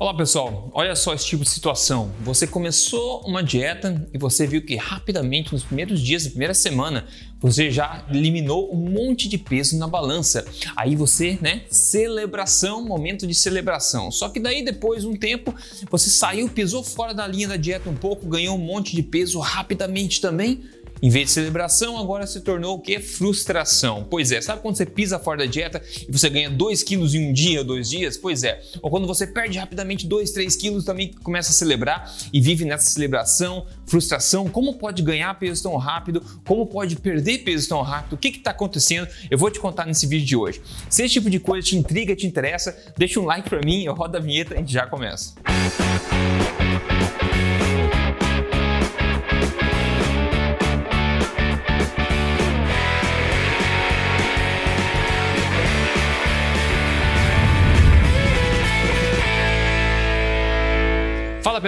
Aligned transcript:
Olá 0.00 0.14
pessoal, 0.14 0.70
olha 0.74 0.94
só 0.94 1.12
esse 1.12 1.26
tipo 1.26 1.42
de 1.42 1.50
situação. 1.50 2.12
Você 2.20 2.46
começou 2.46 3.20
uma 3.26 3.42
dieta 3.42 4.08
e 4.14 4.16
você 4.16 4.46
viu 4.46 4.64
que 4.64 4.76
rapidamente, 4.76 5.52
nos 5.52 5.64
primeiros 5.64 6.00
dias, 6.00 6.22
na 6.22 6.30
primeira 6.30 6.54
semana, 6.54 7.04
você 7.40 7.68
já 7.68 8.06
eliminou 8.08 8.72
um 8.72 8.76
monte 8.76 9.28
de 9.28 9.36
peso 9.36 9.76
na 9.76 9.88
balança. 9.88 10.46
Aí 10.76 10.94
você, 10.94 11.36
né, 11.40 11.62
celebração, 11.68 12.84
momento 12.84 13.26
de 13.26 13.34
celebração. 13.34 14.08
Só 14.12 14.28
que 14.28 14.38
daí 14.38 14.64
depois 14.64 15.04
um 15.04 15.16
tempo 15.16 15.52
você 15.90 16.08
saiu, 16.08 16.48
pisou 16.48 16.84
fora 16.84 17.12
da 17.12 17.26
linha 17.26 17.48
da 17.48 17.56
dieta 17.56 17.90
um 17.90 17.96
pouco, 17.96 18.28
ganhou 18.28 18.56
um 18.56 18.64
monte 18.64 18.94
de 18.94 19.02
peso 19.02 19.40
rapidamente 19.40 20.20
também 20.20 20.62
em 21.02 21.10
vez 21.10 21.26
de 21.26 21.32
celebração, 21.32 21.98
agora 21.98 22.26
se 22.26 22.40
tornou 22.40 22.76
o 22.76 22.80
que? 22.80 22.98
Frustração. 22.98 24.06
Pois 24.08 24.32
é, 24.32 24.40
sabe 24.40 24.62
quando 24.62 24.76
você 24.76 24.86
pisa 24.86 25.18
fora 25.18 25.38
da 25.38 25.46
dieta 25.46 25.82
e 26.08 26.10
você 26.10 26.28
ganha 26.28 26.50
2 26.50 26.82
quilos 26.82 27.14
em 27.14 27.28
um 27.28 27.32
dia, 27.32 27.62
dois 27.62 27.90
dias? 27.90 28.16
Pois 28.16 28.42
é. 28.44 28.60
Ou 28.82 28.90
quando 28.90 29.06
você 29.06 29.26
perde 29.26 29.58
rapidamente 29.58 30.06
2, 30.06 30.30
3 30.30 30.56
quilos, 30.56 30.84
também 30.84 31.12
começa 31.22 31.50
a 31.50 31.54
celebrar 31.54 32.14
e 32.32 32.40
vive 32.40 32.64
nessa 32.64 32.90
celebração, 32.90 33.66
frustração. 33.86 34.48
Como 34.48 34.74
pode 34.74 35.02
ganhar 35.02 35.32
peso 35.38 35.62
tão 35.62 35.76
rápido? 35.76 36.22
Como 36.46 36.66
pode 36.66 36.96
perder 36.96 37.38
peso 37.38 37.68
tão 37.68 37.82
rápido? 37.82 38.14
O 38.14 38.16
que 38.16 38.28
está 38.28 38.50
acontecendo? 38.50 39.08
Eu 39.30 39.38
vou 39.38 39.50
te 39.50 39.60
contar 39.60 39.86
nesse 39.86 40.06
vídeo 40.06 40.26
de 40.26 40.36
hoje. 40.36 40.60
Se 40.88 41.02
esse 41.02 41.14
tipo 41.14 41.30
de 41.30 41.38
coisa 41.38 41.66
te 41.66 41.76
intriga, 41.76 42.14
te 42.16 42.26
interessa, 42.26 42.76
deixa 42.96 43.20
um 43.20 43.24
like 43.24 43.48
para 43.48 43.60
mim, 43.64 43.84
eu 43.84 43.94
rodo 43.94 44.16
a 44.16 44.20
vinheta 44.20 44.54
e 44.54 44.56
a 44.56 44.60
gente 44.60 44.72
já 44.72 44.86
começa. 44.86 45.34
Música 45.48 46.57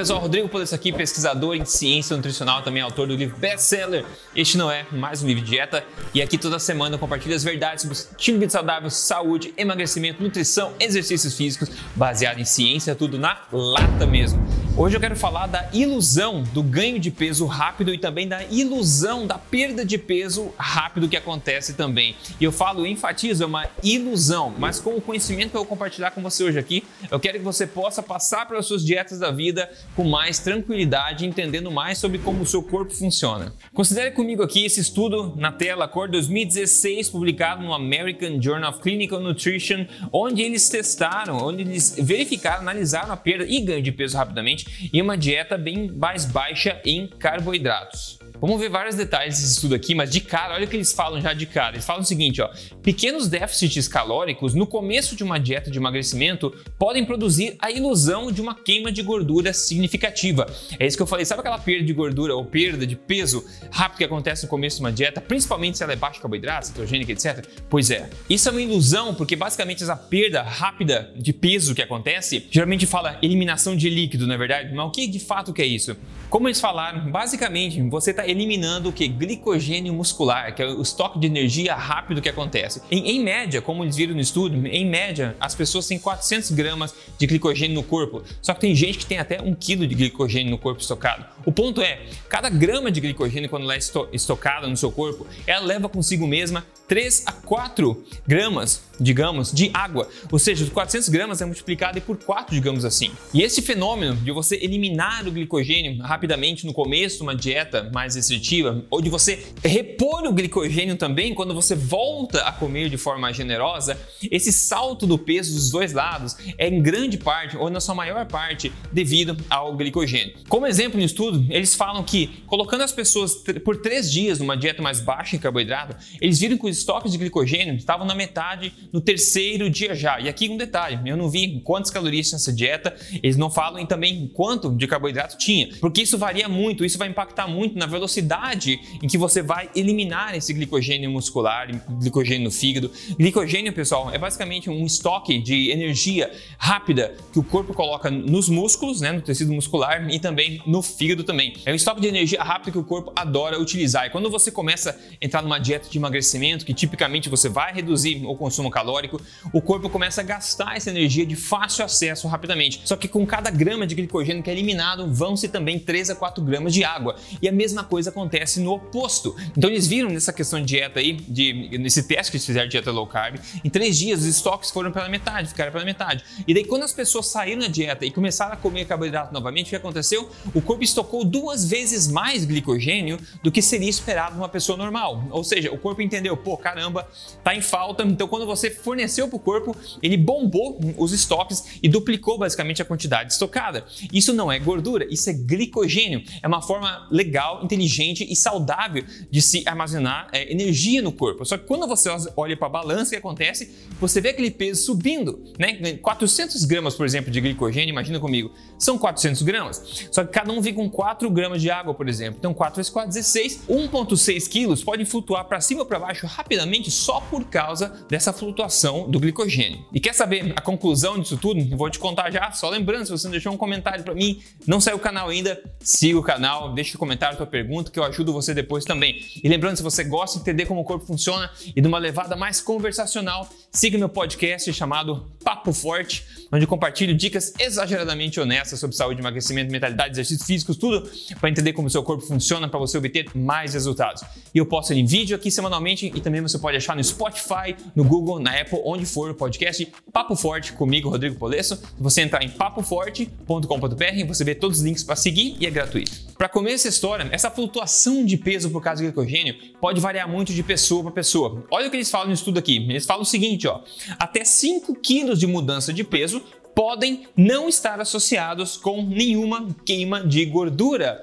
pessoal, 0.00 0.18
Rodrigo 0.18 0.48
Polesso 0.48 0.74
aqui, 0.74 0.90
pesquisador 0.90 1.54
em 1.54 1.66
ciência 1.66 2.16
nutricional, 2.16 2.62
também 2.62 2.80
autor 2.80 3.06
do 3.06 3.14
livro 3.14 3.36
best-seller 3.36 4.02
Este 4.34 4.56
Não 4.56 4.70
É 4.70 4.86
Mais 4.90 5.22
Um 5.22 5.26
Livro 5.26 5.44
de 5.44 5.50
Dieta. 5.50 5.84
E 6.14 6.22
aqui 6.22 6.38
toda 6.38 6.58
semana 6.58 6.94
eu 6.94 6.98
compartilho 6.98 7.34
as 7.36 7.44
verdades 7.44 7.82
sobre 7.82 7.94
estilo 7.94 8.38
de 8.38 8.40
vida 8.40 8.50
saudável, 8.50 8.88
saúde, 8.88 9.52
emagrecimento, 9.58 10.22
nutrição, 10.22 10.72
exercícios 10.80 11.36
físicos, 11.36 11.68
baseado 11.94 12.38
em 12.38 12.46
ciência, 12.46 12.94
tudo 12.94 13.18
na 13.18 13.42
lata 13.52 14.06
mesmo. 14.06 14.42
Hoje 14.74 14.96
eu 14.96 15.00
quero 15.00 15.14
falar 15.14 15.46
da 15.48 15.68
ilusão 15.70 16.42
do 16.44 16.62
ganho 16.62 16.98
de 16.98 17.10
peso 17.10 17.44
rápido 17.44 17.92
e 17.92 17.98
também 17.98 18.26
da 18.26 18.42
ilusão 18.44 19.26
da 19.26 19.36
perda 19.36 19.84
de 19.84 19.98
peso 19.98 20.54
rápido 20.56 21.10
que 21.10 21.16
acontece 21.16 21.74
também. 21.74 22.16
E 22.40 22.44
eu 22.44 22.52
falo, 22.52 22.86
enfatizo, 22.86 23.42
é 23.42 23.46
uma 23.46 23.66
ilusão, 23.82 24.54
mas 24.56 24.80
com 24.80 24.96
o 24.96 25.00
conhecimento 25.00 25.50
que 25.50 25.56
eu 25.56 25.60
vou 25.60 25.68
compartilhar 25.68 26.12
com 26.12 26.22
você 26.22 26.42
hoje 26.42 26.58
aqui, 26.58 26.82
eu 27.10 27.20
quero 27.20 27.38
que 27.38 27.44
você 27.44 27.66
possa 27.66 28.02
passar 28.02 28.48
pelas 28.48 28.64
suas 28.64 28.82
dietas 28.82 29.18
da 29.18 29.30
vida 29.30 29.68
com 29.96 30.04
mais 30.04 30.38
tranquilidade, 30.38 31.26
entendendo 31.26 31.70
mais 31.70 31.98
sobre 31.98 32.18
como 32.18 32.42
o 32.42 32.46
seu 32.46 32.62
corpo 32.62 32.94
funciona. 32.94 33.52
Considere 33.74 34.12
comigo 34.12 34.42
aqui 34.42 34.64
esse 34.64 34.80
estudo 34.80 35.34
na 35.36 35.50
tela, 35.50 35.88
cor 35.88 36.08
2016, 36.08 37.10
publicado 37.10 37.62
no 37.62 37.74
American 37.74 38.40
Journal 38.40 38.70
of 38.70 38.80
Clinical 38.80 39.20
Nutrition, 39.20 39.86
onde 40.12 40.42
eles 40.42 40.68
testaram, 40.68 41.38
onde 41.38 41.62
eles 41.62 41.96
verificaram, 41.98 42.60
analisaram 42.60 43.12
a 43.12 43.16
perda 43.16 43.44
e 43.44 43.60
ganho 43.60 43.82
de 43.82 43.90
peso 43.90 44.16
rapidamente 44.16 44.90
em 44.92 45.02
uma 45.02 45.16
dieta 45.16 45.58
bem 45.58 45.90
mais 45.90 46.24
baixa 46.24 46.80
em 46.84 47.08
carboidratos. 47.08 48.19
Vamos 48.40 48.58
ver 48.58 48.70
vários 48.70 48.96
detalhes 48.96 49.38
desse 49.38 49.52
estudo 49.52 49.74
aqui, 49.74 49.94
mas 49.94 50.10
de 50.10 50.20
cara, 50.20 50.54
olha 50.54 50.64
o 50.64 50.68
que 50.68 50.74
eles 50.74 50.92
falam 50.92 51.20
já 51.20 51.34
de 51.34 51.44
cara. 51.44 51.76
Eles 51.76 51.84
falam 51.84 52.00
o 52.00 52.06
seguinte, 52.06 52.40
ó: 52.40 52.48
pequenos 52.82 53.28
déficits 53.28 53.86
calóricos 53.86 54.54
no 54.54 54.66
começo 54.66 55.14
de 55.14 55.22
uma 55.22 55.38
dieta 55.38 55.70
de 55.70 55.78
emagrecimento 55.78 56.50
podem 56.78 57.04
produzir 57.04 57.56
a 57.58 57.70
ilusão 57.70 58.32
de 58.32 58.40
uma 58.40 58.54
queima 58.54 58.90
de 58.90 59.02
gordura 59.02 59.52
significativa. 59.52 60.46
É 60.78 60.86
isso 60.86 60.96
que 60.96 61.02
eu 61.02 61.06
falei. 61.06 61.26
Sabe 61.26 61.40
aquela 61.40 61.58
perda 61.58 61.84
de 61.84 61.92
gordura 61.92 62.34
ou 62.34 62.44
perda 62.44 62.86
de 62.86 62.96
peso 62.96 63.44
rápido 63.70 63.98
que 63.98 64.04
acontece 64.04 64.44
no 64.44 64.48
começo 64.48 64.76
de 64.76 64.82
uma 64.82 64.92
dieta, 64.92 65.20
principalmente 65.20 65.76
se 65.76 65.84
ela 65.84 65.92
é 65.92 65.96
baixa 65.96 66.18
em 66.18 66.22
carboidratos, 66.22 66.70
cetogênica, 66.70 67.12
etc? 67.12 67.46
Pois 67.68 67.90
é. 67.90 68.08
Isso 68.28 68.48
é 68.48 68.52
uma 68.52 68.62
ilusão 68.62 69.14
porque 69.14 69.36
basicamente 69.36 69.82
essa 69.82 69.96
perda 69.96 70.42
rápida 70.42 71.12
de 71.14 71.34
peso 71.34 71.74
que 71.74 71.82
acontece, 71.82 72.46
geralmente 72.50 72.86
fala 72.86 73.18
eliminação 73.20 73.76
de 73.76 73.90
líquido, 73.90 74.26
não 74.26 74.34
é 74.34 74.38
verdade? 74.38 74.74
Mas 74.74 74.86
o 74.86 74.90
que 74.90 75.06
de 75.06 75.20
fato 75.20 75.52
que 75.52 75.60
é 75.60 75.66
isso? 75.66 75.94
Como 76.30 76.46
eles 76.46 76.60
falaram, 76.60 77.10
basicamente 77.10 77.82
você 77.82 78.12
está 78.12 78.29
eliminando 78.30 78.88
o 78.88 78.92
que? 78.92 79.06
Glicogênio 79.08 79.92
muscular, 79.92 80.54
que 80.54 80.62
é 80.62 80.66
o 80.66 80.82
estoque 80.82 81.18
de 81.18 81.26
energia 81.26 81.74
rápido 81.74 82.22
que 82.22 82.28
acontece. 82.28 82.82
Em, 82.90 83.10
em, 83.10 83.20
média, 83.20 83.60
como 83.60 83.84
eles 83.84 83.96
viram 83.96 84.14
no 84.14 84.20
estudo, 84.20 84.66
em 84.66 84.86
média, 84.86 85.36
as 85.40 85.54
pessoas 85.54 85.86
têm 85.86 85.98
400 85.98 86.50
gramas 86.52 86.94
de 87.18 87.26
glicogênio 87.26 87.74
no 87.74 87.82
corpo, 87.82 88.22
só 88.40 88.54
que 88.54 88.60
tem 88.60 88.74
gente 88.74 88.98
que 88.98 89.06
tem 89.06 89.18
até 89.18 89.40
um 89.40 89.54
quilo 89.54 89.86
de 89.86 89.94
glicogênio 89.94 90.50
no 90.50 90.58
corpo 90.58 90.80
estocado. 90.80 91.24
O 91.44 91.52
ponto 91.52 91.80
é, 91.80 92.00
cada 92.28 92.48
grama 92.48 92.90
de 92.90 93.00
glicogênio, 93.00 93.48
quando 93.48 93.64
ela 93.64 93.74
é 93.74 93.78
estocada 94.12 94.66
no 94.66 94.76
seu 94.76 94.90
corpo, 94.90 95.26
ela 95.46 95.64
leva 95.64 95.88
consigo 95.88 96.26
mesma 96.26 96.64
3 96.90 97.22
a 97.24 97.30
4 97.30 98.04
gramas, 98.26 98.82
digamos, 98.98 99.52
de 99.52 99.70
água. 99.72 100.08
Ou 100.28 100.40
seja, 100.40 100.64
os 100.64 100.70
400 100.70 101.08
gramas 101.08 101.40
é 101.40 101.44
multiplicado 101.44 102.00
por 102.00 102.16
4, 102.16 102.52
digamos 102.52 102.84
assim. 102.84 103.12
E 103.32 103.42
esse 103.42 103.62
fenômeno 103.62 104.16
de 104.16 104.32
você 104.32 104.56
eliminar 104.56 105.24
o 105.28 105.30
glicogênio 105.30 106.02
rapidamente 106.02 106.66
no 106.66 106.72
começo 106.72 107.18
de 107.18 107.22
uma 107.22 107.36
dieta 107.36 107.88
mais 107.94 108.16
restritiva, 108.16 108.84
ou 108.90 109.00
de 109.00 109.08
você 109.08 109.40
repor 109.62 110.24
o 110.26 110.32
glicogênio 110.32 110.96
também 110.96 111.32
quando 111.32 111.54
você 111.54 111.76
volta 111.76 112.42
a 112.42 112.50
comer 112.50 112.90
de 112.90 112.96
forma 112.96 113.32
generosa, 113.32 113.96
esse 114.28 114.52
salto 114.52 115.06
do 115.06 115.16
peso 115.16 115.54
dos 115.54 115.70
dois 115.70 115.92
lados 115.92 116.36
é 116.58 116.66
em 116.66 116.82
grande 116.82 117.16
parte, 117.16 117.56
ou 117.56 117.70
na 117.70 117.78
sua 117.78 117.94
maior 117.94 118.26
parte, 118.26 118.72
devido 118.90 119.36
ao 119.48 119.76
glicogênio. 119.76 120.34
Como 120.48 120.66
exemplo 120.66 120.98
no 120.98 121.06
estudo, 121.06 121.46
eles 121.50 121.76
falam 121.76 122.02
que 122.02 122.42
colocando 122.48 122.82
as 122.82 122.90
pessoas 122.90 123.36
por 123.64 123.76
três 123.76 124.10
dias 124.10 124.40
numa 124.40 124.56
dieta 124.56 124.82
mais 124.82 124.98
baixa 124.98 125.36
em 125.36 125.38
carboidrato, 125.38 125.96
eles 126.20 126.40
viram 126.40 126.58
que 126.58 126.68
os 126.68 126.79
estoques 126.80 127.12
de 127.12 127.18
glicogênio 127.18 127.74
estavam 127.74 128.06
na 128.06 128.14
metade 128.14 128.72
no 128.92 129.00
terceiro 129.00 129.70
dia 129.70 129.94
já. 129.94 130.20
E 130.20 130.28
aqui 130.28 130.48
um 130.48 130.56
detalhe, 130.56 130.98
eu 131.08 131.16
não 131.16 131.30
vi 131.30 131.60
quantas 131.64 131.90
calorias 131.90 132.28
tinha 132.28 132.36
essa 132.36 132.52
dieta, 132.52 132.94
eles 133.22 133.36
não 133.36 133.50
falam 133.50 133.84
também 133.86 134.30
quanto 134.34 134.74
de 134.74 134.86
carboidrato 134.86 135.38
tinha, 135.38 135.68
porque 135.80 136.02
isso 136.02 136.18
varia 136.18 136.48
muito, 136.48 136.84
isso 136.84 136.98
vai 136.98 137.08
impactar 137.08 137.46
muito 137.46 137.78
na 137.78 137.86
velocidade 137.86 138.80
em 139.02 139.06
que 139.06 139.18
você 139.18 139.42
vai 139.42 139.70
eliminar 139.74 140.34
esse 140.34 140.52
glicogênio 140.52 141.10
muscular, 141.10 141.68
glicogênio 141.98 142.44
no 142.44 142.50
fígado. 142.50 142.90
Glicogênio, 143.18 143.72
pessoal, 143.72 144.10
é 144.12 144.18
basicamente 144.18 144.68
um 144.70 144.84
estoque 144.84 145.38
de 145.38 145.70
energia 145.70 146.30
rápida 146.58 147.14
que 147.32 147.38
o 147.38 147.42
corpo 147.42 147.74
coloca 147.74 148.10
nos 148.10 148.48
músculos, 148.48 149.00
né, 149.00 149.12
no 149.12 149.20
tecido 149.20 149.52
muscular 149.52 150.08
e 150.10 150.18
também 150.18 150.62
no 150.66 150.82
fígado 150.82 151.24
também. 151.24 151.54
É 151.64 151.72
um 151.72 151.76
estoque 151.76 152.00
de 152.00 152.08
energia 152.08 152.42
rápida 152.42 152.72
que 152.72 152.78
o 152.78 152.84
corpo 152.84 153.12
adora 153.14 153.60
utilizar. 153.60 154.06
E 154.06 154.10
quando 154.10 154.30
você 154.30 154.50
começa 154.50 154.90
a 154.90 155.24
entrar 155.24 155.42
numa 155.42 155.58
dieta 155.58 155.88
de 155.88 155.98
emagrecimento, 155.98 156.64
que 156.70 156.74
tipicamente 156.74 157.28
você 157.28 157.48
vai 157.48 157.72
reduzir 157.72 158.24
o 158.24 158.36
consumo 158.36 158.70
calórico, 158.70 159.20
o 159.52 159.60
corpo 159.60 159.90
começa 159.90 160.20
a 160.20 160.24
gastar 160.24 160.76
essa 160.76 160.88
energia 160.88 161.26
de 161.26 161.34
fácil 161.34 161.84
acesso 161.84 162.28
rapidamente. 162.28 162.82
Só 162.84 162.94
que 162.94 163.08
com 163.08 163.26
cada 163.26 163.50
grama 163.50 163.88
de 163.88 163.96
glicogênio 163.96 164.40
que 164.40 164.48
é 164.48 164.52
eliminado, 164.52 165.12
vão-se 165.12 165.48
também 165.48 165.80
3 165.80 166.10
a 166.10 166.14
4 166.14 166.44
gramas 166.44 166.72
de 166.72 166.84
água. 166.84 167.16
E 167.42 167.48
a 167.48 167.52
mesma 167.52 167.82
coisa 167.82 168.10
acontece 168.10 168.60
no 168.60 168.74
oposto. 168.74 169.34
Então 169.56 169.68
eles 169.68 169.88
viram 169.88 170.10
nessa 170.10 170.32
questão 170.32 170.60
de 170.60 170.66
dieta 170.66 171.00
aí, 171.00 171.14
de, 171.14 171.76
nesse 171.76 172.04
teste 172.04 172.30
que 172.30 172.36
eles 172.36 172.46
fizeram 172.46 172.68
de 172.68 172.70
dieta 172.70 172.92
low 172.92 173.04
carb, 173.04 173.40
em 173.64 173.68
três 173.68 173.98
dias 173.98 174.20
os 174.20 174.26
estoques 174.26 174.70
foram 174.70 174.92
pela 174.92 175.08
metade, 175.08 175.48
ficaram 175.48 175.72
pela 175.72 175.84
metade. 175.84 176.22
E 176.46 176.54
daí 176.54 176.64
quando 176.64 176.84
as 176.84 176.92
pessoas 176.92 177.26
saíram 177.26 177.62
da 177.62 177.66
dieta 177.66 178.06
e 178.06 178.12
começaram 178.12 178.52
a 178.52 178.56
comer 178.56 178.84
carboidrato 178.84 179.34
novamente, 179.34 179.66
o 179.66 179.70
que 179.70 179.76
aconteceu? 179.76 180.30
O 180.54 180.62
corpo 180.62 180.84
estocou 180.84 181.24
duas 181.24 181.68
vezes 181.68 182.06
mais 182.06 182.44
glicogênio 182.44 183.18
do 183.42 183.50
que 183.50 183.60
seria 183.60 183.90
esperado 183.90 184.36
numa 184.36 184.48
pessoa 184.48 184.78
normal. 184.78 185.24
Ou 185.32 185.42
seja, 185.42 185.72
o 185.72 185.78
corpo 185.78 186.00
entendeu, 186.00 186.36
pô, 186.36 186.59
caramba, 186.60 187.08
tá 187.42 187.54
em 187.54 187.60
falta. 187.60 188.02
Então, 188.04 188.28
quando 188.28 188.46
você 188.46 188.70
forneceu 188.70 189.28
para 189.28 189.36
o 189.36 189.40
corpo, 189.40 189.76
ele 190.02 190.16
bombou 190.16 190.78
os 190.96 191.12
estoques 191.12 191.78
e 191.82 191.88
duplicou 191.88 192.38
basicamente 192.38 192.80
a 192.82 192.84
quantidade 192.84 193.32
estocada. 193.32 193.84
Isso 194.12 194.32
não 194.32 194.50
é 194.50 194.58
gordura, 194.58 195.06
isso 195.10 195.28
é 195.30 195.32
glicogênio. 195.32 196.22
É 196.42 196.46
uma 196.46 196.62
forma 196.62 197.08
legal, 197.10 197.64
inteligente 197.64 198.26
e 198.30 198.36
saudável 198.36 199.04
de 199.30 199.42
se 199.42 199.62
armazenar 199.66 200.28
é, 200.32 200.50
energia 200.52 201.02
no 201.02 201.12
corpo. 201.12 201.44
Só 201.44 201.56
que 201.56 201.66
quando 201.66 201.86
você 201.86 202.08
olha 202.36 202.56
para 202.56 202.66
a 202.66 202.70
balança, 202.70 203.08
o 203.08 203.10
que 203.10 203.16
acontece? 203.16 203.88
Você 204.00 204.20
vê 204.20 204.30
aquele 204.30 204.50
peso 204.50 204.82
subindo, 204.82 205.42
né? 205.58 205.96
400 205.96 206.64
gramas, 206.64 206.94
por 206.94 207.06
exemplo, 207.06 207.30
de 207.30 207.40
glicogênio, 207.40 207.90
imagina 207.90 208.20
comigo, 208.20 208.52
são 208.78 208.98
400 208.98 209.42
gramas. 209.42 210.08
Só 210.10 210.24
que 210.24 210.32
cada 210.32 210.52
um 210.52 210.60
vem 210.60 210.74
com 210.74 210.88
4 210.88 211.30
gramas 211.30 211.60
de 211.60 211.70
água, 211.70 211.94
por 211.94 212.08
exemplo. 212.08 212.36
Então, 212.38 212.52
4 212.52 212.76
vezes 212.76 212.90
4, 212.90 213.10
16. 213.10 213.62
1,6 213.68 214.48
quilos 214.48 214.84
pode 214.84 215.04
flutuar 215.04 215.44
para 215.44 215.60
cima 215.60 215.80
ou 215.80 215.86
para 215.86 215.98
baixo 215.98 216.26
rapidamente 216.26 216.49
rapidamente 216.50 216.90
só 216.90 217.20
por 217.20 217.44
causa 217.44 218.04
dessa 218.08 218.32
flutuação 218.32 219.08
do 219.08 219.20
glicogênio. 219.20 219.84
E 219.92 220.00
quer 220.00 220.12
saber 220.12 220.52
a 220.56 220.60
conclusão 220.60 221.16
disso 221.16 221.36
tudo? 221.36 221.64
Vou 221.76 221.88
te 221.88 221.98
contar 221.98 222.28
já. 222.32 222.50
Só 222.50 222.68
lembrando, 222.68 223.06
se 223.06 223.12
você 223.12 223.24
não 223.28 223.30
deixou 223.30 223.52
um 223.52 223.56
comentário 223.56 224.02
para 224.02 224.12
mim, 224.14 224.42
não 224.66 224.80
saiu 224.80 224.96
o 224.96 225.00
canal 225.00 225.28
ainda, 225.28 225.62
siga 225.78 226.18
o 226.18 226.22
canal, 226.22 226.74
deixa 226.74 226.94
no 226.94 226.98
comentário 226.98 227.34
a 227.34 227.36
tua 227.36 227.46
pergunta 227.46 227.90
que 227.92 227.98
eu 228.00 228.04
ajudo 228.04 228.32
você 228.32 228.52
depois 228.52 228.84
também. 228.84 229.24
E 229.42 229.48
lembrando, 229.48 229.76
se 229.76 229.82
você 229.82 230.02
gosta 230.02 230.38
de 230.38 230.42
entender 230.42 230.66
como 230.66 230.80
o 230.80 230.84
corpo 230.84 231.06
funciona 231.06 231.48
e 231.76 231.80
de 231.80 231.86
uma 231.86 231.98
levada 231.98 232.34
mais 232.34 232.60
conversacional, 232.60 233.48
siga 233.70 233.96
meu 233.96 234.08
podcast 234.08 234.72
chamado 234.72 235.30
Papo 235.44 235.72
Forte, 235.72 236.24
onde 236.50 236.66
compartilho 236.66 237.14
dicas 237.14 237.52
exageradamente 237.60 238.40
honestas 238.40 238.80
sobre 238.80 238.96
saúde, 238.96 239.20
emagrecimento, 239.20 239.70
mentalidade, 239.70 240.12
exercícios 240.14 240.46
físicos, 240.46 240.76
tudo 240.76 241.08
para 241.38 241.48
entender 241.48 241.72
como 241.74 241.86
o 241.86 241.90
seu 241.90 242.02
corpo 242.02 242.24
funciona 242.24 242.68
para 242.68 242.80
você 242.80 242.98
obter 242.98 243.26
mais 243.36 243.74
resultados. 243.74 244.22
E 244.52 244.58
eu 244.58 244.66
posto 244.66 244.92
em 244.92 245.06
vídeo 245.06 245.36
aqui 245.36 245.50
semanalmente 245.50 246.10
e 246.12 246.20
também 246.20 246.29
você 246.40 246.58
pode 246.58 246.76
achar 246.76 246.94
no 246.94 247.02
Spotify, 247.02 247.74
no 247.94 248.04
Google, 248.04 248.38
na 248.38 248.60
Apple, 248.60 248.80
onde 248.84 249.06
for 249.06 249.30
o 249.30 249.34
podcast 249.34 249.90
Papo 250.12 250.36
Forte 250.36 250.72
comigo, 250.72 251.08
Rodrigo 251.08 251.36
Polesso. 251.36 251.80
Você 251.98 252.20
entrar 252.20 252.42
em 252.44 252.48
papoforte.com.br, 252.48 254.26
você 254.26 254.44
vê 254.44 254.54
todos 254.54 254.78
os 254.78 254.84
links 254.84 255.02
para 255.02 255.16
seguir 255.16 255.56
e 255.58 255.66
é 255.66 255.70
gratuito. 255.70 256.12
Para 256.36 256.48
começar 256.48 256.74
essa 256.74 256.88
história, 256.88 257.28
essa 257.32 257.50
flutuação 257.50 258.24
de 258.24 258.36
peso 258.36 258.70
por 258.70 258.82
causa 258.82 259.02
do 259.02 259.06
glicogênio 259.06 259.54
pode 259.80 260.00
variar 260.00 260.28
muito 260.28 260.52
de 260.52 260.62
pessoa 260.62 261.02
para 261.02 261.12
pessoa. 261.12 261.64
Olha 261.70 261.88
o 261.88 261.90
que 261.90 261.96
eles 261.96 262.10
falam 262.10 262.28
no 262.28 262.34
estudo 262.34 262.58
aqui. 262.58 262.76
Eles 262.76 263.06
falam 263.06 263.22
o 263.22 263.26
seguinte, 263.26 263.66
ó, 263.66 263.80
até 264.18 264.44
5 264.44 264.94
quilos 265.00 265.38
de 265.38 265.46
mudança 265.46 265.92
de 265.92 266.04
peso 266.04 266.42
podem 266.74 267.26
não 267.36 267.68
estar 267.68 268.00
associados 268.00 268.76
com 268.76 269.02
nenhuma 269.02 269.68
queima 269.84 270.20
de 270.24 270.44
gordura. 270.46 271.22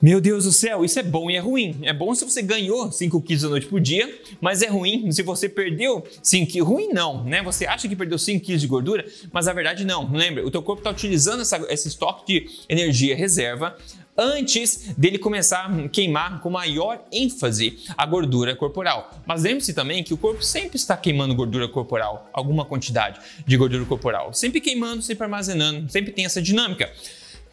Meu 0.00 0.20
Deus 0.20 0.44
do 0.44 0.52
céu, 0.52 0.84
isso 0.84 0.98
é 0.98 1.02
bom 1.02 1.30
e 1.30 1.36
é 1.36 1.38
ruim. 1.38 1.78
É 1.82 1.92
bom 1.92 2.14
se 2.14 2.22
você 2.22 2.42
ganhou 2.42 2.92
5 2.92 3.22
quilos 3.22 3.44
à 3.44 3.48
noite 3.48 3.66
por 3.66 3.80
dia, 3.80 4.20
mas 4.42 4.60
é 4.60 4.66
ruim 4.66 5.10
se 5.10 5.22
você 5.22 5.48
perdeu 5.48 6.04
5 6.22 6.52
quilos. 6.52 6.68
Ruim 6.68 6.88
não, 6.88 7.24
né? 7.24 7.42
Você 7.42 7.64
acha 7.66 7.88
que 7.88 7.96
perdeu 7.96 8.18
5 8.18 8.44
quilos 8.44 8.60
de 8.60 8.66
gordura, 8.66 9.06
mas 9.32 9.46
na 9.46 9.54
verdade 9.54 9.86
não. 9.86 10.10
Lembra, 10.12 10.46
o 10.46 10.50
teu 10.50 10.62
corpo 10.62 10.80
está 10.80 10.90
utilizando 10.90 11.40
essa, 11.40 11.56
esse 11.72 11.88
estoque 11.88 12.26
de 12.26 12.50
energia 12.68 13.16
reserva 13.16 13.74
antes 14.18 14.94
dele 14.98 15.18
começar 15.18 15.66
a 15.66 15.88
queimar 15.88 16.40
com 16.40 16.50
maior 16.50 17.02
ênfase 17.10 17.78
a 17.96 18.04
gordura 18.04 18.54
corporal. 18.54 19.10
Mas 19.26 19.44
lembre-se 19.44 19.72
também 19.72 20.04
que 20.04 20.12
o 20.12 20.18
corpo 20.18 20.42
sempre 20.42 20.76
está 20.76 20.94
queimando 20.96 21.34
gordura 21.34 21.68
corporal, 21.68 22.28
alguma 22.34 22.66
quantidade 22.66 23.18
de 23.46 23.56
gordura 23.56 23.84
corporal. 23.86 24.34
Sempre 24.34 24.60
queimando, 24.60 25.00
sempre 25.00 25.24
armazenando, 25.24 25.90
sempre 25.90 26.12
tem 26.12 26.26
essa 26.26 26.42
dinâmica 26.42 26.90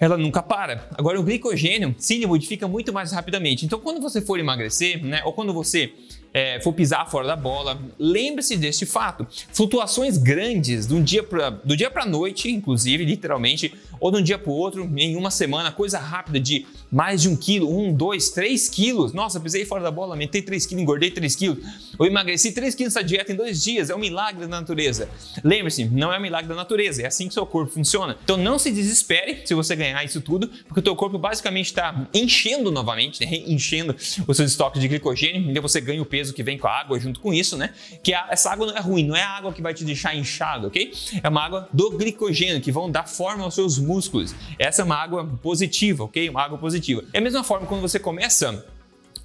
ela 0.03 0.17
nunca 0.17 0.43
para. 0.43 0.87
Agora, 0.97 1.19
o 1.19 1.23
glicogênio 1.23 1.95
se 1.97 2.25
modifica 2.25 2.67
muito 2.67 2.91
mais 2.91 3.11
rapidamente. 3.11 3.65
Então, 3.65 3.79
quando 3.79 4.01
você 4.01 4.21
for 4.21 4.39
emagrecer, 4.39 5.03
né, 5.03 5.21
ou 5.23 5.31
quando 5.31 5.53
você 5.53 5.93
é, 6.33 6.59
for 6.59 6.73
pisar 6.73 7.09
fora 7.09 7.27
da 7.27 7.35
bola, 7.35 7.79
lembre-se 7.97 8.57
deste 8.57 8.85
fato. 8.85 9.25
Flutuações 9.53 10.17
grandes 10.17 10.87
do 10.87 10.99
dia 10.99 11.23
para 11.23 11.51
do 11.51 11.77
dia 11.77 11.91
para 11.91 12.05
noite, 12.05 12.51
inclusive, 12.51 13.05
literalmente, 13.05 13.73
ou 14.03 14.11
de 14.11 14.17
um 14.17 14.21
dia 14.21 14.37
para 14.37 14.51
o 14.51 14.53
outro, 14.53 14.83
em 14.97 15.15
uma 15.15 15.31
semana, 15.31 15.71
coisa 15.71 15.97
rápida 15.97 16.37
de 16.37 16.65
mais 16.91 17.21
de 17.21 17.29
um 17.29 17.37
quilo, 17.37 17.73
um, 17.73 17.93
dois, 17.93 18.31
três 18.31 18.67
quilos. 18.67 19.13
Nossa, 19.13 19.39
pisei 19.39 19.63
fora 19.63 19.81
da 19.81 19.89
bola, 19.89 20.13
aumentei 20.13 20.41
três 20.41 20.65
quilos, 20.65 20.81
engordei 20.81 21.09
três 21.09 21.37
quilos. 21.37 21.59
Eu 21.97 22.05
emagreci 22.05 22.51
três 22.51 22.75
quilos 22.75 22.93
nessa 22.93 23.07
dieta 23.07 23.31
em 23.31 23.35
dois 23.35 23.63
dias. 23.63 23.89
É 23.89 23.95
um 23.95 23.99
milagre 23.99 24.41
da 24.41 24.47
natureza. 24.59 25.07
Lembre-se, 25.41 25.85
não 25.85 26.11
é 26.11 26.19
um 26.19 26.21
milagre 26.21 26.49
da 26.49 26.53
natureza, 26.55 27.01
é 27.01 27.05
assim 27.05 27.29
que 27.29 27.33
seu 27.33 27.45
corpo 27.45 27.71
funciona. 27.71 28.17
Então 28.25 28.35
não 28.35 28.59
se 28.59 28.71
desespere 28.71 29.43
se 29.45 29.53
você 29.53 29.73
ganhar 29.73 30.03
isso 30.03 30.19
tudo, 30.19 30.49
porque 30.67 30.81
o 30.81 30.83
teu 30.83 30.97
corpo 30.97 31.17
basicamente 31.17 31.67
está 31.67 32.05
enchendo 32.13 32.71
novamente, 32.71 33.25
né? 33.25 33.43
enchendo 33.47 33.95
os 34.27 34.35
seus 34.35 34.51
estoques 34.51 34.81
de 34.81 34.87
glicogênio, 34.89 35.49
então 35.49 35.61
você 35.61 35.79
ganha 35.79 36.01
o 36.01 36.05
peso 36.05 36.33
que 36.33 36.43
vem 36.43 36.57
com 36.57 36.67
a 36.67 36.77
água 36.77 36.99
junto 36.99 37.21
com 37.21 37.33
isso, 37.33 37.55
né? 37.55 37.73
Que 38.03 38.13
a, 38.13 38.27
essa 38.29 38.51
água 38.51 38.67
não 38.67 38.75
é 38.75 38.81
ruim, 38.81 39.05
não 39.05 39.15
é 39.15 39.21
a 39.21 39.29
água 39.29 39.53
que 39.53 39.61
vai 39.61 39.73
te 39.73 39.85
deixar 39.85 40.13
inchado, 40.13 40.67
ok? 40.67 40.91
É 41.23 41.29
uma 41.29 41.41
água 41.41 41.69
do 41.71 41.91
glicogênio 41.91 42.59
que 42.59 42.69
vão 42.69 42.91
dar 42.91 43.07
forma 43.07 43.45
aos 43.45 43.55
seus 43.55 43.79
músculos 43.79 43.92
músculos. 43.93 44.33
Essa 44.57 44.81
é 44.81 44.85
uma 44.85 44.95
água 44.95 45.25
positiva, 45.41 46.03
ok? 46.03 46.29
Uma 46.29 46.41
água 46.41 46.57
positiva. 46.57 47.03
É 47.13 47.19
a 47.19 47.21
mesma 47.21 47.43
forma 47.43 47.67
quando 47.67 47.81
você 47.81 47.99
começa 47.99 48.65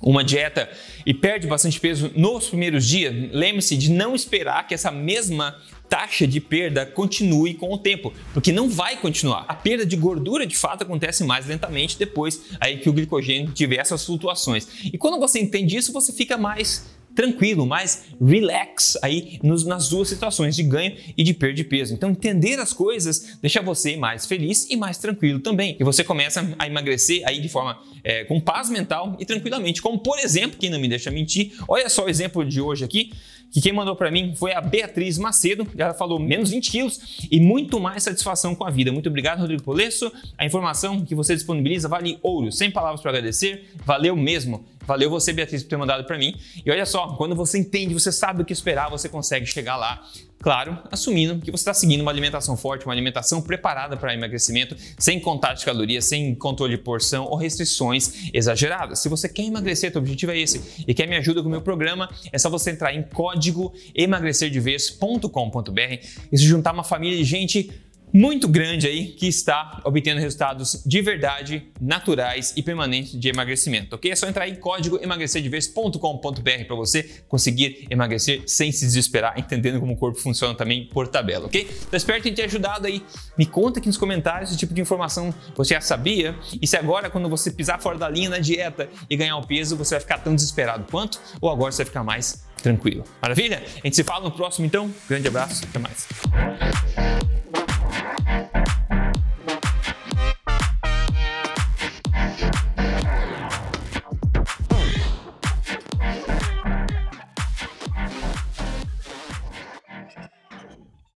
uma 0.00 0.22
dieta 0.22 0.70
e 1.04 1.12
perde 1.12 1.46
bastante 1.46 1.80
peso 1.80 2.10
nos 2.14 2.48
primeiros 2.48 2.86
dias, 2.86 3.12
lembre-se 3.32 3.76
de 3.76 3.90
não 3.90 4.14
esperar 4.14 4.66
que 4.66 4.74
essa 4.74 4.92
mesma 4.92 5.56
taxa 5.88 6.26
de 6.26 6.38
perda 6.38 6.84
continue 6.84 7.54
com 7.54 7.72
o 7.72 7.78
tempo, 7.78 8.12
porque 8.34 8.52
não 8.52 8.68
vai 8.68 8.96
continuar. 8.96 9.44
A 9.48 9.54
perda 9.54 9.86
de 9.86 9.96
gordura 9.96 10.46
de 10.46 10.56
fato 10.56 10.82
acontece 10.82 11.24
mais 11.24 11.46
lentamente 11.46 11.98
depois 11.98 12.42
aí 12.60 12.78
que 12.78 12.90
o 12.90 12.92
glicogênio 12.92 13.50
tiver 13.52 13.76
essas 13.76 14.04
flutuações. 14.04 14.68
E 14.84 14.98
quando 14.98 15.18
você 15.18 15.40
entende 15.40 15.76
isso, 15.76 15.92
você 15.92 16.12
fica 16.12 16.36
mais 16.36 16.86
tranquilo, 17.18 17.66
mais 17.66 18.04
relax 18.24 18.96
aí 19.02 19.40
nos, 19.42 19.64
nas 19.64 19.88
duas 19.88 20.08
situações 20.08 20.54
de 20.54 20.62
ganho 20.62 20.94
e 21.16 21.24
de 21.24 21.34
perda 21.34 21.54
de 21.56 21.64
peso. 21.64 21.92
Então, 21.92 22.10
entender 22.10 22.60
as 22.60 22.72
coisas 22.72 23.36
deixa 23.42 23.60
você 23.60 23.96
mais 23.96 24.24
feliz 24.24 24.70
e 24.70 24.76
mais 24.76 24.98
tranquilo 24.98 25.40
também. 25.40 25.76
E 25.80 25.82
você 25.82 26.04
começa 26.04 26.54
a 26.56 26.66
emagrecer 26.68 27.22
aí 27.26 27.40
de 27.40 27.48
forma 27.48 27.76
é, 28.04 28.22
com 28.22 28.40
paz 28.40 28.70
mental 28.70 29.16
e 29.18 29.24
tranquilamente. 29.24 29.82
Como 29.82 29.98
por 29.98 30.16
exemplo, 30.20 30.56
quem 30.60 30.70
não 30.70 30.78
me 30.78 30.86
deixa 30.86 31.10
mentir, 31.10 31.54
olha 31.66 31.88
só 31.88 32.04
o 32.04 32.08
exemplo 32.08 32.44
de 32.44 32.60
hoje 32.60 32.84
aqui 32.84 33.10
que 33.50 33.60
quem 33.60 33.72
mandou 33.72 33.96
para 33.96 34.10
mim 34.10 34.34
foi 34.36 34.52
a 34.52 34.60
Beatriz 34.60 35.18
Macedo. 35.18 35.66
Ela 35.76 35.94
falou 35.94 36.18
menos 36.18 36.50
20 36.50 36.70
quilos 36.70 37.26
e 37.30 37.40
muito 37.40 37.80
mais 37.80 38.02
satisfação 38.02 38.54
com 38.54 38.64
a 38.64 38.70
vida. 38.70 38.92
Muito 38.92 39.08
obrigado, 39.08 39.40
Rodrigo 39.40 39.62
Polesso. 39.62 40.12
A 40.36 40.44
informação 40.44 41.04
que 41.04 41.14
você 41.14 41.34
disponibiliza 41.34 41.88
vale 41.88 42.18
ouro. 42.22 42.52
Sem 42.52 42.70
palavras 42.70 43.00
para 43.00 43.10
agradecer, 43.10 43.70
valeu 43.84 44.14
mesmo. 44.14 44.64
Valeu 44.88 45.10
você, 45.10 45.34
Beatriz, 45.34 45.62
por 45.62 45.68
ter 45.68 45.76
mandado 45.76 46.02
para 46.04 46.16
mim. 46.16 46.34
E 46.64 46.70
olha 46.70 46.86
só, 46.86 47.08
quando 47.08 47.36
você 47.36 47.58
entende, 47.58 47.92
você 47.92 48.10
sabe 48.10 48.40
o 48.40 48.44
que 48.44 48.54
esperar, 48.54 48.88
você 48.88 49.06
consegue 49.06 49.44
chegar 49.44 49.76
lá 49.76 50.02
Claro, 50.40 50.78
assumindo 50.90 51.38
que 51.40 51.50
você 51.50 51.62
está 51.62 51.74
seguindo 51.74 52.00
uma 52.02 52.12
alimentação 52.12 52.56
forte, 52.56 52.86
uma 52.86 52.92
alimentação 52.92 53.42
preparada 53.42 53.96
para 53.96 54.14
emagrecimento, 54.14 54.76
sem 54.96 55.18
contar 55.18 55.54
de 55.54 55.64
calorias, 55.64 56.04
sem 56.04 56.32
controle 56.34 56.76
de 56.76 56.82
porção 56.82 57.24
ou 57.24 57.34
restrições 57.36 58.30
exageradas. 58.32 59.00
Se 59.00 59.08
você 59.08 59.28
quer 59.28 59.42
emagrecer, 59.42 59.90
teu 59.90 60.00
objetivo 60.00 60.30
é 60.30 60.38
esse 60.38 60.84
e 60.86 60.94
quer 60.94 61.08
me 61.08 61.16
ajuda 61.16 61.42
com 61.42 61.48
o 61.48 61.50
meu 61.50 61.60
programa, 61.60 62.08
é 62.32 62.38
só 62.38 62.48
você 62.48 62.70
entrar 62.70 62.94
em 62.94 63.02
código 63.02 63.72
emagrecerdevez.com.br 63.94 66.06
e 66.30 66.38
se 66.38 66.44
juntar 66.44 66.72
uma 66.72 66.84
família 66.84 67.18
de 67.18 67.24
gente 67.24 67.72
muito 68.12 68.48
grande 68.48 68.86
aí 68.86 69.08
que 69.08 69.26
está 69.26 69.80
obtendo 69.84 70.20
resultados 70.20 70.82
de 70.84 71.00
verdade, 71.00 71.68
naturais 71.80 72.52
e 72.56 72.62
permanentes 72.62 73.18
de 73.18 73.28
emagrecimento, 73.28 73.94
ok? 73.94 74.10
É 74.10 74.16
só 74.16 74.26
entrar 74.26 74.48
em 74.48 74.54
código 74.54 74.98
emagrecerdevez.com.br 75.02 76.64
para 76.66 76.76
você 76.76 77.22
conseguir 77.28 77.86
emagrecer 77.90 78.42
sem 78.46 78.72
se 78.72 78.84
desesperar, 78.84 79.38
entendendo 79.38 79.80
como 79.80 79.92
o 79.92 79.96
corpo 79.96 80.18
funciona 80.18 80.54
também 80.54 80.86
por 80.86 81.08
tabela, 81.08 81.46
ok? 81.46 81.68
Então 81.86 81.96
espero 81.96 82.22
ter 82.22 82.32
te 82.32 82.42
ajudado 82.42 82.86
aí. 82.86 83.02
Me 83.36 83.46
conta 83.46 83.78
aqui 83.78 83.88
nos 83.88 83.96
comentários 83.96 84.50
esse 84.50 84.58
tipo 84.58 84.74
de 84.74 84.80
informação 84.80 85.34
você 85.56 85.74
já 85.74 85.80
sabia 85.80 86.34
e 86.60 86.66
se 86.66 86.76
agora 86.76 87.10
quando 87.10 87.28
você 87.28 87.50
pisar 87.50 87.80
fora 87.80 87.98
da 87.98 88.08
linha 88.08 88.30
na 88.30 88.38
dieta 88.38 88.88
e 89.08 89.16
ganhar 89.16 89.36
o 89.36 89.46
peso, 89.46 89.76
você 89.76 89.94
vai 89.94 90.00
ficar 90.00 90.18
tão 90.18 90.34
desesperado 90.34 90.86
quanto 90.90 91.20
ou 91.40 91.50
agora 91.50 91.72
você 91.72 91.78
vai 91.78 91.86
ficar 91.86 92.04
mais 92.04 92.46
tranquilo. 92.62 93.04
Maravilha? 93.22 93.62
A 93.82 93.86
gente 93.86 93.96
se 93.96 94.04
fala 94.04 94.24
no 94.24 94.30
próximo 94.30 94.66
então. 94.66 94.92
Grande 95.08 95.28
abraço, 95.28 95.64
até 95.64 95.78
mais. 95.78 96.08